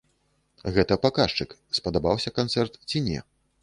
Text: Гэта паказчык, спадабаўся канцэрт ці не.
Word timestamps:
Гэта 0.77 0.97
паказчык, 1.05 1.55
спадабаўся 1.81 2.37
канцэрт 2.43 2.85
ці 2.91 3.09
не. 3.11 3.19